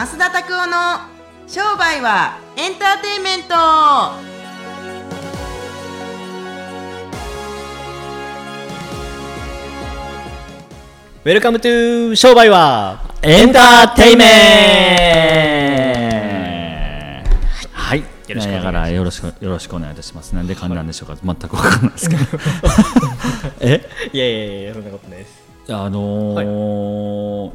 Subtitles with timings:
[0.00, 1.00] 増田拓夫の
[1.46, 3.54] 商売はエンターテインメント。
[11.22, 14.24] Welcome to 商売はエンターテイメ
[17.20, 17.28] ン
[17.68, 17.68] ト。
[17.70, 17.98] はい。
[17.98, 18.62] よろしくお願い。
[18.62, 20.34] しますだからよろしくよろしくお願いいたします。
[20.34, 22.22] なんで噛んだんでしょうか、全くわかんないですけど。
[23.60, 23.86] え？
[24.14, 25.50] いやいやいやそんなことないです。
[25.68, 26.34] あの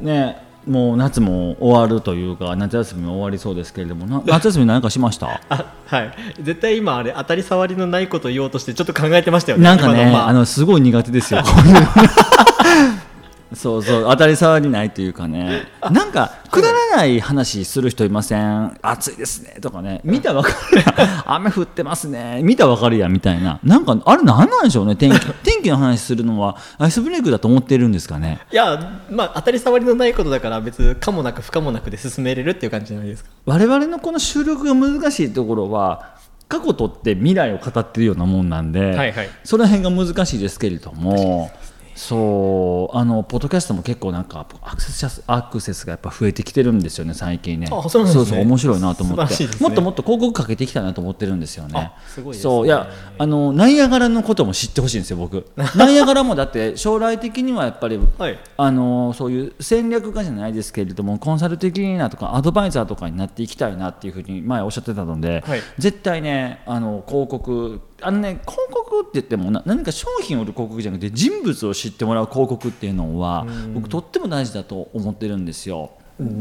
[0.00, 5.40] ねもう夏も終わるというか夏休みも終わりそうですけれどもな夏休み何かしました？
[5.48, 6.12] あはい。
[6.42, 11.42] 絶対今あれ当たり障りのないことを言おうとしてちょっと考えてましたよねなんかね、まあのすごい苦手ですよ。
[13.54, 15.68] そうそう当たり障りないというかね。
[15.90, 18.78] なんかくだらない話する人いません。
[18.82, 20.00] 暑いですねとかね。
[20.04, 21.24] 見たらわかるやん。
[21.26, 22.40] 雨降ってますね。
[22.42, 23.60] 見たらわかるやんみたいな。
[23.62, 26.56] なんかあれなんなんでしょうね天気 天気の話するのは。
[26.78, 28.40] アイスブレイクだと思ってるんですかね。
[28.52, 33.30] いやまあ当たり障りのないことだから別可もなく不可もなくで進めれるっていう感じじゃないですか。
[33.44, 36.16] 我々のこの収録が難しいところは
[36.48, 39.28] 過去とって未来を語ってるようなもんなんで、はいはい。
[39.44, 41.50] その辺が難しいですけれども。
[41.96, 47.68] そうあのポッドキャストも結構なんかアクセスアクセスがやっぱ増えてきてるんですよね最近ね。
[47.72, 48.36] あそうなんですね。
[48.36, 49.50] そう面白いなと思って、ね。
[49.60, 51.94] もっともっと広告かけていきたいなと思ってるんですよね。
[51.96, 52.42] あすごいね。
[52.42, 52.86] そういや
[53.18, 55.46] あのナイアガラのことも知ってほしいんですよ僕。
[55.56, 58.38] ナイアガラもだって将来的にはやっぱりはい。
[58.58, 65.60] あのそういう戦略家じゃないですけれどもコンサル的なとかアドバイザーとかになっていきたいなっていうふうに前おっしゃってたので、はい。
[65.78, 73.44] 絶対ねあの広告あのね広告って言ってもな何か商品を売る広告じゃなくて人物を知ってもらう広告っていうのは
[73.74, 75.90] 僕とっても大事だと思ってるんですよ。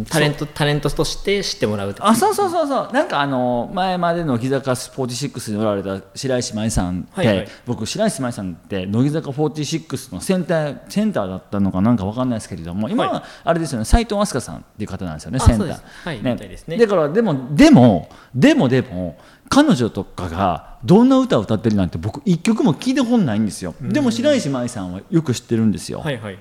[0.09, 2.07] タレントタレントとして知ってもらうと。
[2.07, 2.93] あそうそうそうそう。
[2.93, 7.47] なんかあの前までの乃木坂46におられた白石麻衣さんって、はいはい。
[7.65, 13.85] 僕白石麻衣さんって乃木坂46のセンターセンターだったのかなんかわかんないですけれども今ははあれですよね。
[13.85, 15.81] 斉藤飛鳥さんっていう方なんですよねセンター。
[16.03, 16.77] はいみたいですね。
[16.77, 19.17] だからでもでもでもでも
[19.49, 23.75] 彼女とかがどんな歌を歌ってるなんて僕一曲も聞いたことないんですよ。
[23.81, 26.39] でも白石麻衣さんはよく知ってるんですよ、はいはい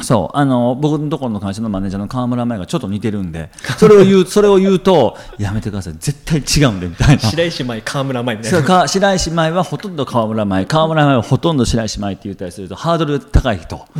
[0.00, 5.94] そうあの僕のところの会社のマネージャーの川村麻衣がちょっと似てるんでそれを言う それを言うとやめてください。
[5.98, 7.22] 絶対違うんでみたいな。
[7.22, 10.66] 白石舞川村舞みたいそうなか白石麻衣はほとんど川村麻衣。
[10.66, 13.84] 川村麻衣はほとんど白石麻衣って言ったりするとハードル高い人。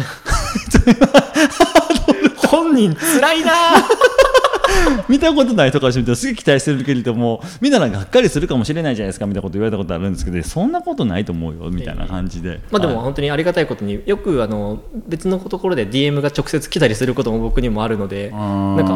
[2.49, 3.53] 本人つらいな
[5.09, 13.05] 見たことない人からしてみたらすげえ期待してるけれどもみんななんかがっかりするかもしれないじゃないですかみたいなこと言われたことあるんですけどそんなことないと思うよみたいな感じで、まあでもはい。
[13.05, 18.93] 本当にありがたいことによくあの別のところで DM が直接来たりすることも僕にもあるのでなんか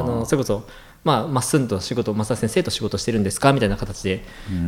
[0.00, 0.66] あのそれこそ
[1.04, 4.22] まあまっすんと仕事増田先生と仕事してるんですかみたいな形で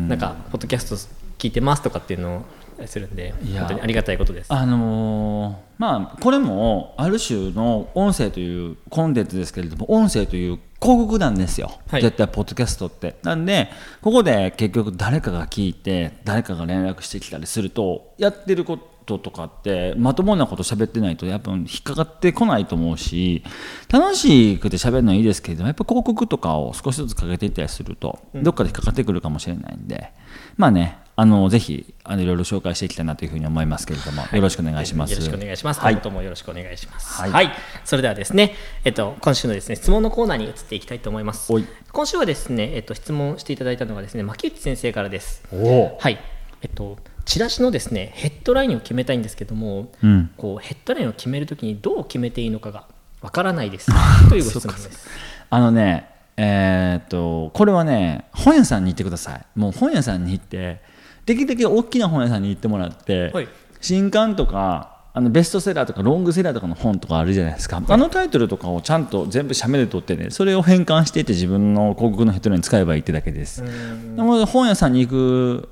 [0.09, 0.97] なんかポッドキャスト
[1.39, 2.45] 聞いてますとかっていうのを
[2.87, 4.53] するんで本当にありがたいことです。
[4.53, 12.03] あのーまあこれもある種の音声というコンテンツですけれども音声という広告なんですよ、はい。
[12.03, 13.17] 絶対ポッドキャストって。
[13.23, 13.69] なんで
[14.01, 23.43] ここで結局誰かが聞いて誰かが連絡してきたりするとやってることとかってまともなこと喋ってないとやっぱ引っかかってこないと思うし
[23.91, 30.13] 楽しくて喋るのはいいですけれどもやっぱ広告とかを少しずつかけていったりするとどっかで引っかかってくるかもしれないんで、
[30.57, 35.13] まあねあのぜひあのいろいろ紹介していきたいなというふうに思いますけれども、よろしくお願いします。
[35.13, 35.81] よろしくお願いします。
[35.81, 37.21] はいともよろしくお願いします。
[37.21, 37.29] は。
[37.29, 37.51] はいい
[37.85, 41.53] それではですね、えっと今週のですね質問のコーナーに移っていきたいと思います。
[41.93, 45.43] 今週はですね、えっと質問していただいたのがですね、牧内先生からです。
[45.53, 46.19] おはい。
[46.63, 52.87] えっとチラシのですねヘッドラインを決めたいんですけども、うんこうヘッドラインを決めるときにどう決めていいのかが
[53.21, 53.91] わからないです
[54.29, 55.09] というご質問です。
[55.51, 60.81] あのね、えーっとこれはね本屋さんに行ってくださいもう本屋さんに行って
[61.27, 63.49] できるだけ大きな本屋さんに行ってもらって、はい。
[63.81, 73.63] 新刊とかあのベストセラーとかロングセラーとかの本とかあるじゃないですか、あのタイトルとかをちゃんと全部写メで撮ってねそれを変換していって自分の広告のヘッドラインに使えばいいってだけです。
[73.63, 75.69] でも本屋さんに行く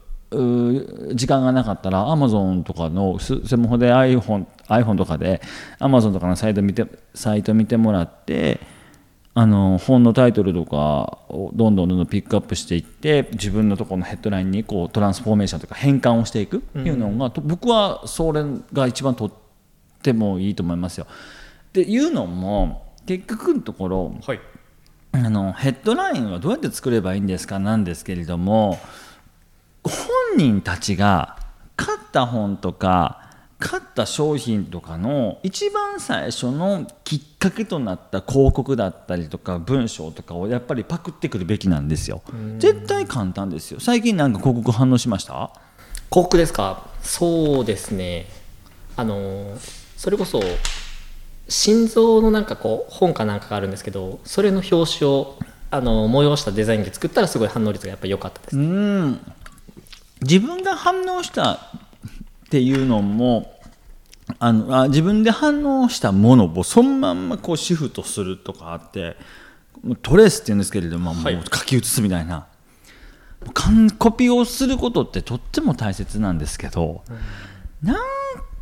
[1.14, 5.40] 時間がなかったら Amazon とかのススマホで iPhone, iPhone とかで
[5.78, 8.60] Amazon とかのサイト見てサイト見てもらって
[9.32, 18.42] あの本のタイトルとかをどんどんどんどんピックアップしていって自分のところのヘッドラインにこうトランスフォーメーションとか変換をしていくっていうのが、と僕はそれ
[18.72, 19.32] が一番とっ
[20.02, 21.06] てもいいと思いますよ。
[21.08, 24.40] っていうのも結局のところはい。
[25.12, 27.58] あのヘッドラインはどうやって作ればいいんですか？
[27.60, 28.80] なんですけれども
[29.84, 29.92] 本
[30.36, 31.38] 人たちが
[31.76, 33.29] 買った本とか
[33.60, 42.22] 買った商品とかの一番最初のきっかけとなった広告だったりとか文章とかをやっぱりパクってくるべきなんですよ。
[42.58, 43.78] 絶対簡単ですよ。
[43.78, 45.50] 最近なんか広告反応しました？
[46.10, 46.88] 広告ですか？
[47.02, 48.26] そうですね。
[48.96, 49.56] あの
[49.96, 50.42] それこそ
[51.48, 55.38] 心臓のなんかこう本かなんかがあるんですけどそれの表紙を
[55.70, 59.20] あの催したデザインで作ったらすごい反応率がやっぱり良かったです、うん。
[60.22, 61.70] 自分が反応した
[62.50, 63.54] っていうのも
[64.40, 69.16] あのあ自分で反応したものをそのまんまこうシフトするとかあって
[69.84, 71.36] もうトレースっていうんですけれども、はい。
[71.36, 72.48] もう書き写すみたいな。
[73.54, 77.02] 完コピーをすることってとっても大切なんですけど、
[77.82, 77.96] なん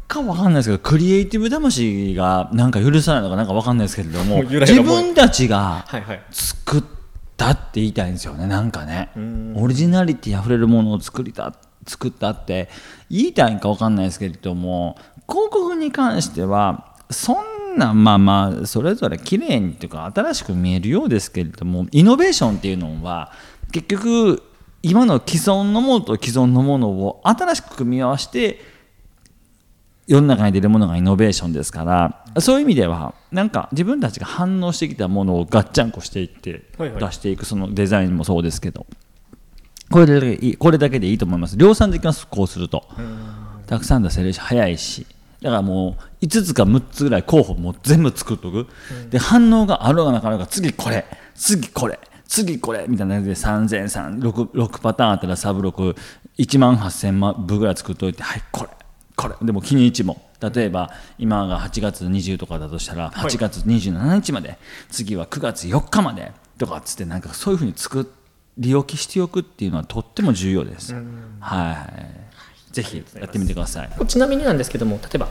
[0.06, 5.84] かわかんないですけどクリエイティブ魂がなんか許さないのかなんかわかんないですけれども自分たちが
[6.30, 6.84] 作っ
[7.36, 9.10] たって言いたいんですよねなんかね。
[9.56, 11.52] オリジナリティあふれるものを作りた
[11.88, 12.68] 作ったって
[13.10, 14.96] 言いたいんか分かんないですけれども
[15.28, 23.32] 広告に関してはそんなまあまあそれぞれ綺麗にというか新しく見えるようですけれどもイノベーションっていうのは
[23.72, 24.42] 結局
[24.82, 28.60] 今の既存のものと既存のものを新しく組み合わせて
[30.06, 37.04] 世の中に出るものがイノベーションですからそういう意味ではなんか自分たちが反応してきたものをガッチャンコしていってはいはい。
[37.04, 38.86] 出していくそのデザインもそうですけど
[39.90, 41.56] これだけいいこれだけでいいと思います。
[41.56, 42.84] 量産できますこうすると。
[43.66, 45.06] たくさん出せるし早いし。
[45.40, 48.66] だからもう5つか6つぐらい候補もう全部作っとく、
[49.10, 51.04] で反応があろうがなかろうが次これ。
[51.34, 51.98] 次これ。
[52.26, 52.84] 次これ。
[52.88, 58.70] みたいな感じで3000 6 6パターンあったらサブ61万8000部ぐらい作っといてはいこれ。
[59.16, 59.34] これ。
[59.42, 60.28] でも日にちも。
[60.40, 64.58] 例えば今が8月20とかだとしたら8月27日まで、
[64.90, 66.32] 次は9月4日まで。
[66.58, 68.08] とかっつってなんかそういうふうに作り
[68.60, 70.94] 置きしておくっていうのはとっても重要です、
[71.40, 72.18] はい
[72.72, 74.06] ぜひやってみてください。
[74.06, 75.28] ちなみになんですけども例えば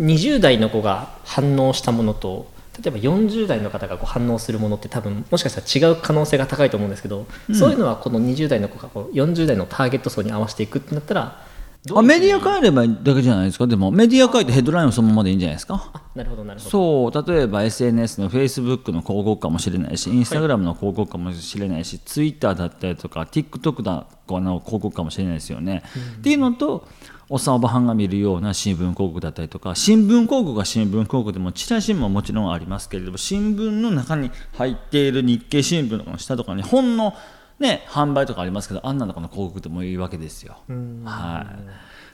[0.00, 2.50] 20代の子が反応したものと
[2.82, 11.46] 例えば40代の方がこう反応するものって多分もしかしたら違う可能性が高いと思うんですけど、そういうのはこの20代の子がこう40代のターゲット層に合わせていくってなったら
[11.90, 13.66] あメディア変えればいいだけじゃないですか？
[13.66, 15.90] でもメディア変えてヘッドラインをそのままでいいんじゃないですか？
[15.92, 16.70] あなるほどなるほど。
[17.12, 25.82] そう例えば SNS の Facebook の広告かもしれないし Instagram の広告かもしれないし、Twitter だったりとか TikTok だこの広告かもしれないですよね。
[26.18, 26.86] っていうのと
[27.28, 37.14] おっさんおばはんが見るような新聞広告だったりとか新聞広告が新聞広告でもチラシももちろんありますけれども新聞の中に入っている日経新聞の下とかに本の、
[37.62, 40.58] ね、販売とかありますけどあんなのかの広告でもいいわけですよ。
[41.04, 41.46] は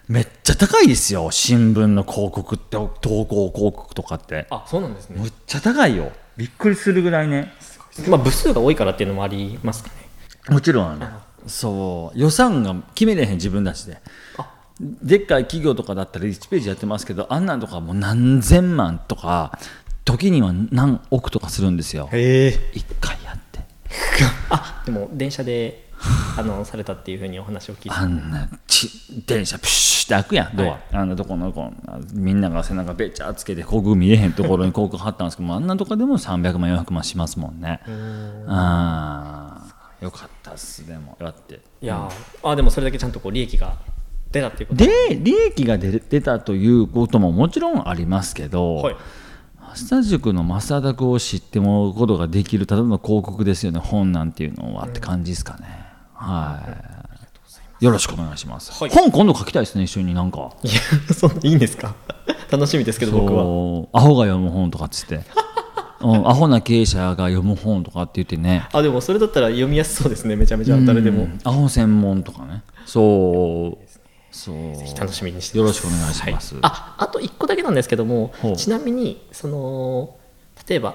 [0.09, 0.13] い。
[0.13, 4.47] めっちゃ高いですよ新聞の広告って投稿広告とかって。
[4.51, 5.21] あそうなんですね。
[5.21, 6.13] むっちゃ高いよ。
[6.37, 7.53] びっくりするぐらいね。
[8.09, 9.95] まあ部数が多いからっていうのもありますかね。
[10.55, 11.49] もちろんある。
[11.49, 12.19] そう。
[12.19, 14.01] 予算が決めれへん自分たちで。
[14.81, 19.59] でっかい企業とかだったら1ページやってますけどあんなんとかもう何千万とか
[20.05, 22.09] 時には何億とかするんですよ。
[22.13, 22.71] へえ。
[22.73, 23.48] 一回やって
[24.51, 25.89] あでも電車で
[26.37, 27.91] あのされたっていうふうにお話を聞いて。
[27.91, 28.89] あんなち
[29.27, 37.81] 電車プシュって開くやんドア、はいあんなとこのこうみんなが背中べちゃつけて広告見えへんところに広告貼ったんですけど もあんなとこでも300万400万しますもんね。
[38.47, 39.67] あ
[40.01, 41.17] あよかったっすでも。
[41.21, 41.61] やって。
[41.83, 43.77] いやーあでもそれだけちゃんとこう利益が
[44.31, 48.97] 出たっていうことで利益が出出たということももちろんありますけど、はい
[49.75, 53.81] 増田塾の増田君を知ってもらうことができるただの広告ですよね。
[53.81, 55.67] 本なんていうのはって感じですかね、
[56.15, 56.61] は
[57.81, 57.85] い。
[57.85, 58.91] よろしくお願いします、はい。
[58.91, 60.53] 本今度書きたいですね一緒になんか。
[60.63, 61.95] いやそんないいんですか？
[62.51, 63.43] 楽しみですけど僕は。
[63.43, 63.97] そう。
[63.97, 65.21] アホが読む本とかっつって、
[66.01, 68.67] うん、アホな経営者が読む本とかって言ってね。
[68.73, 70.35] あでもそれだったら読みやすそうですね。
[70.35, 71.25] めちゃめちゃ誰でも。
[71.25, 71.39] うん。
[71.45, 72.63] アホ専門とかね。
[72.87, 73.98] そう
[74.39, 74.57] そう。
[74.99, 80.17] 楽しみにしてよろしくお願いします、ああと1個だけなんですけどもちなみにその
[80.69, 80.95] 例えば、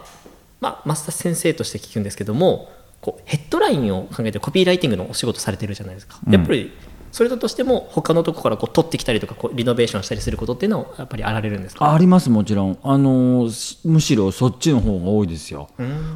[0.62, 2.69] まあ、増田先生として聞くんですけども
[3.01, 6.71] こうヘッドラインを考えてコピーライティングのお仕事されてるじゃないですか、やっぱり
[7.12, 11.93] それとしても他のとこからこう取ってきたりとかこうリノベーションしたりすることっていうのはやっぱりあられるんですか？
[11.93, 12.79] ありますもちろん。
[12.81, 15.69] あのしむしろそっちの方が多いですよ。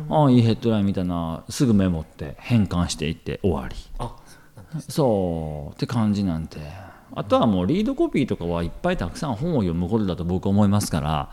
[0.09, 1.43] ああいいヘッドライン見たな。
[1.49, 3.75] すぐメモって変換していって終わり。
[3.99, 4.15] あ
[4.89, 5.73] そう。
[5.73, 6.57] って感じなんて
[7.17, 11.31] あとはもうリードコピーとかはいっぱいたくさん本を読むことだと僕は思いますから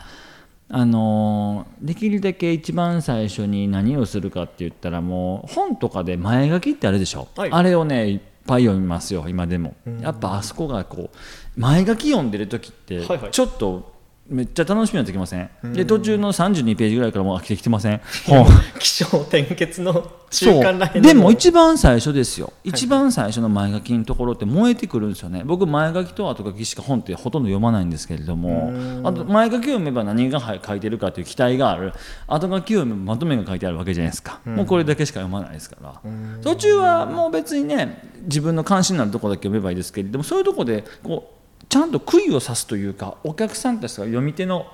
[0.70, 7.50] あのできるだけ一番最初に何をするかって言ったらもう本とかで前書きってあるでしょ、はい。
[7.52, 9.74] あれをねいっぱい読みますよ今でも。
[10.00, 13.93] やっぱあそこがこう前書き読んでる時ってちょっと
[14.26, 15.72] めっちゃ楽しみになってきません？
[15.74, 18.00] で途中の32ページぐらいからもう飽きてきてません？
[18.26, 18.46] 本
[18.78, 25.42] 気象転結の中間らへんでも一番最初ですよ、一番最初の前書きのところって燃えてくるんですよね。
[25.44, 28.72] 僕前書きと後書きしか本ってほとんど読まないんですけれども。
[29.04, 31.92] あと前書きを読めば何がはい書いてるかという期待がある。
[32.26, 36.00] 後書きを読めばまとめが書いてあるわけじゃないですか、もうこれだけしか読まないですから。
[36.42, 41.34] 途中はもう別にね自分の関心のあるところだけ読めばいいですけれどもそういうところでこう
[41.74, 44.68] ちゃんと杭を刺すというかお客さんたちが読み手の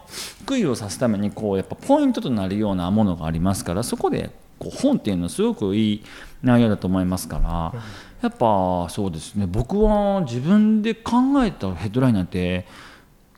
[0.44, 4.28] 杭を刺すためにこうやっぱポイントとなるようなものがありますからそこで
[4.58, 6.04] こう本っていうのはすごくいい
[6.42, 7.82] 内容だと思いますから、
[8.20, 9.46] やっぱそうですね。
[9.46, 12.66] 僕は自分で考えたヘッドラインなんて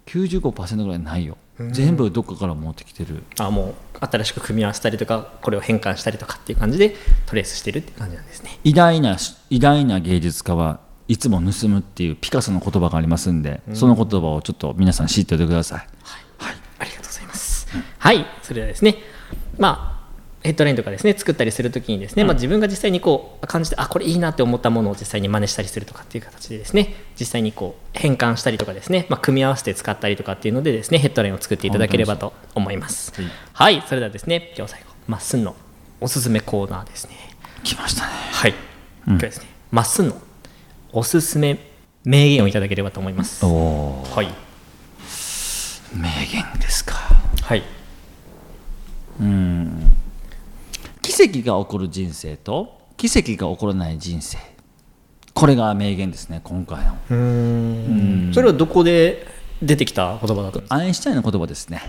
[0.07, 1.37] 95%ぐらいないよ、
[1.71, 3.23] 全部どっかから持ってきてる。
[3.38, 8.59] あもう新しく組み合わせたりとかこれを変換したりとかっていう感じでトレースしてるって感じなんですね。
[8.64, 9.16] 偉大な
[9.50, 15.87] 偉大な芸術家はいつも盗むっていうピカソの言葉がありますんで、その言葉をちょっと皆さん知っておいてください。
[16.79, 17.69] ありがとうございます。
[17.99, 18.97] はい、それではですね、
[19.59, 19.93] まあ、
[20.43, 33.13] ヘッドラインとかですね、作ったりするときにですね、まあ、自分が実際にこう感じて、あ、これいいなって思ったものを実際に真似したりするとかっていう形でですね、実際にこう変換したりとかですね、まあ、組み合わせて使ったりとかっていうのでですね、ヘッドラインを作っていただければと思います。
[33.53, 35.55] はい、それではですね、今日最後、まっすんの
[36.01, 37.13] おすすめコーナーですね。
[37.63, 38.13] 来ましたね。
[38.33, 38.55] はい、
[39.07, 40.17] 今日ですね、まっすんの
[40.95, 41.59] おすすめ
[42.05, 43.43] 名言をいただければと思います。
[43.45, 44.27] はい、
[45.97, 46.97] 名言ですか。
[47.41, 47.63] はい、
[51.01, 54.37] 奇跡が起こる人生と奇跡が起こらない人生。
[55.33, 56.93] これが名言ですね今回の。
[58.35, 59.27] それはどこで
[59.63, 60.69] 出てきた言葉だったんです？
[60.69, 61.81] かアインシュタインの言葉ですね。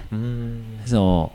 [0.85, 1.31] そ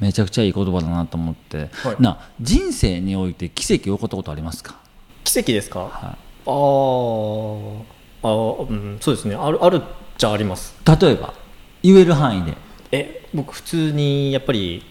[0.00, 0.02] う。
[0.02, 2.02] めちゃくちゃいい言葉だなと思って、はい。
[2.02, 4.76] な人生において奇跡起こったことありますか？
[5.24, 7.82] 奇跡ですか、はあー。
[8.22, 9.34] あー、うん、そうですね。
[9.34, 9.80] あるあるっ
[10.16, 10.74] ちゃあります。
[11.00, 11.34] 例えば
[11.82, 12.56] 言える範囲で。
[12.92, 14.84] え僕普通にやっぱり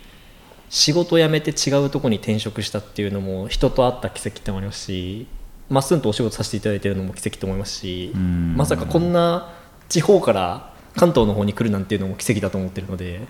[0.69, 5.27] 仕事辞めて違うところに転職したっていうのも人と会った奇跡ってもありますし
[5.69, 8.55] まっすんとお仕事させていただいてるのも奇跡と思いますしん。
[8.57, 9.53] まさかこんな
[9.87, 13.21] 地方から関東の方に来るなんていうのも奇跡だと思ってるので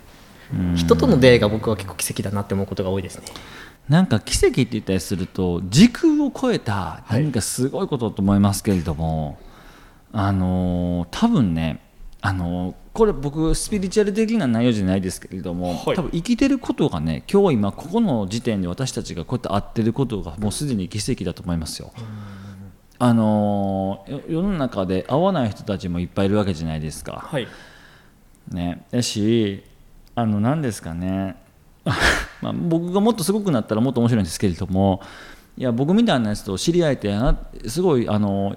[0.75, 3.25] 人との出会いが僕は結構奇跡だなって思うことが多いですね
[3.90, 9.38] なんか奇跡って言ったりすると時空を超えた何かすごいことだと思いますけれども、
[10.12, 11.82] あのー多分ね、
[12.22, 15.96] あのーこれ僕スピリチュアル的な内容じゃないですけれども、はい。
[15.96, 21.92] 多分生きてることがね今日今ここの時点で私たちがこうやって会ってることがもうすでに奇跡だと思いますよ。
[23.00, 27.25] あの世の中で会わない人たちもいっぱいいるわけじゃないですか。
[27.25, 27.48] はい。
[28.50, 29.63] ね、だし
[30.16, 31.36] あの何ですかね
[32.43, 35.01] まあ僕がもっとすごくなったらもっと面白いんですけれども
[35.57, 37.15] いや僕みたいなやつと知り合えて
[37.67, 38.55] すごいあの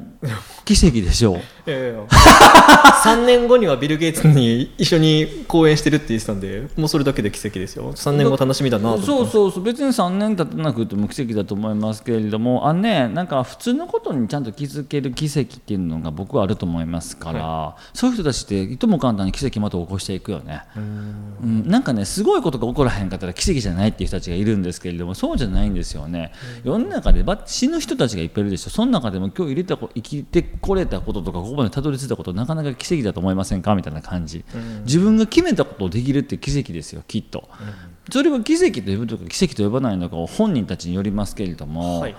[0.64, 1.40] 奇跡でしょう。
[1.66, 7.92] 3 年後にはビル・ゲイツに一緒に公演してるって言ってたんでもうそれだけで奇跡ですよ。
[7.92, 9.64] 3年後楽しみだなとそうそうそう。
[9.64, 20.62] 別に3年経たなくても奇跡だと思いますけれどもあのねなんか普通のことにちゃんと気づける奇跡っていうのが僕はあると思いますから、そういう人たちっていとも簡単に奇跡また起こしていくよね。
[20.76, 26.32] うん、なんかねすごいことが起こらへんかったら奇跡じゃないっていう人たちがいるんですけれどもそうじゃないんですよね、
[26.64, 28.70] 世の中でば死ぬ人たちがいっぱいいるでしょ。
[28.70, 33.74] その中でも今日入れたこ生きてこれたこととかここまでたどり着いたことなかなか奇跡だと思いませんか？
[33.74, 34.44] みたいな感じ、
[34.84, 37.48] 自分が決めたことをできるって奇跡ですよきっと、
[38.12, 42.16] それは奇跡と呼ぶとか奇跡と呼ばないのかは本人たちによりますけれども、はい。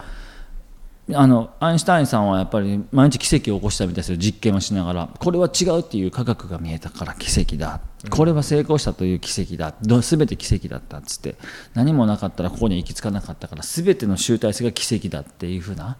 [1.13, 7.79] あのアインシュタインさんはやっぱり毎日奇跡を起こしたみたいですよ実験をしながらこれは違うっていう科学が見えたから奇跡だ。
[8.10, 9.74] これは成功したという奇跡だ。
[9.82, 11.36] ど全て奇跡だったっつって。
[11.75, 15.96] 何もなかったらここに行き着かなかったから全ての集大成が奇跡だっていう風な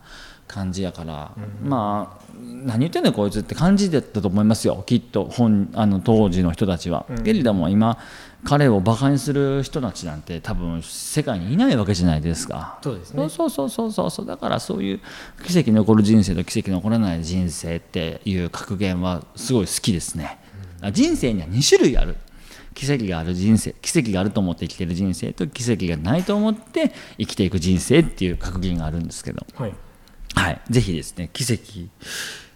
[0.48, 1.32] 感じやから、
[1.64, 2.28] まあ
[2.66, 4.84] 何言ってんのこいつって感じだったと思いますよ。
[4.86, 7.06] きっと本あの当時の人たちは。
[7.24, 7.98] けれども今
[8.44, 12.80] 彼をバカにする人たちなんて多分世界にいないわけじゃないですか。
[12.82, 13.30] そうですね。
[13.30, 14.26] そうそうそうそうそう。
[14.26, 15.00] だからそういう
[15.46, 20.40] 奇跡の起こる人生と奇跡の起こらない人生っていう格言はすごい好きですね、
[20.82, 22.16] あ人生には2種類ある。
[22.74, 29.44] 奇跡がある人生奇跡があると思って生きてる人生と奇跡がないと思って生きていく人生っていう格言があるんですけど。
[29.56, 29.74] はい
[30.38, 30.62] はい。
[30.70, 31.90] ぜひですね奇跡。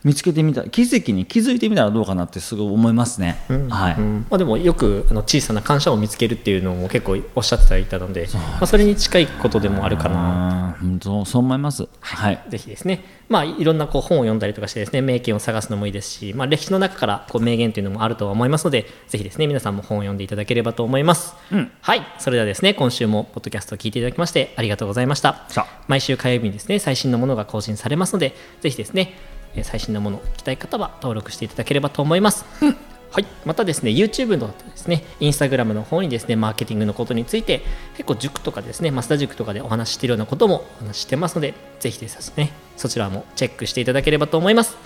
[0.03, 3.37] 見つけてみた奇跡に気づいてみたらどうかなってすごい思いますね、
[3.69, 4.25] はい、うん。
[4.29, 10.73] まあ、でもよくあの小さな感謝を見つけるっていうのも結構おっしゃっていたのでまあ、それに近いことでもあるかな。
[10.73, 11.87] あー本当そう思います。
[11.99, 12.43] はい。
[12.49, 21.35] ぜひですね、まあ、いろんなこう本を読んだりとかしてですね名言を探すのもいいですし、まあ、歴史の中からこう名言というのもあるとは思いますのでぜひですね皆さんも本を読んでいただければと思います、
[21.81, 22.01] はい。
[22.19, 25.45] それではですね今週もポッドキャストを聞いていただきましてありがとうございました。
[25.49, 29.13] さ毎週火曜日にですね最新のものが更新されますのでぜひですね
[29.55, 32.45] え最新のものを聞きたい方は登録していただければと思います、
[33.11, 37.61] はい、またですね YouTube のですね Instagram の方にですねマーケティングのことについて
[37.93, 44.77] 結構塾とかですね増田塾とかでお話ししているようなこともお話ししてますのでぜひですねそちらもチェックしていただければと思います。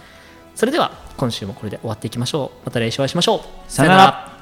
[0.55, 2.65] それでは今週もこれで終わっていきましょう。
[2.65, 3.41] また来週お会いしましょう。
[3.67, 4.34] さよなら。